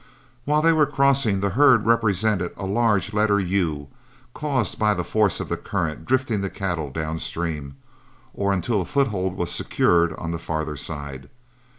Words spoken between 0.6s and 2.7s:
they were crossing, the herd represented a